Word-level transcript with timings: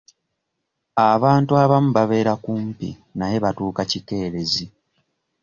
Abantu 1.11 1.51
abamu 1.63 1.89
babeera 1.97 2.33
kumpi 2.43 2.89
naye 3.17 3.35
batuuka 3.43 3.81
kikeerezi. 3.91 4.65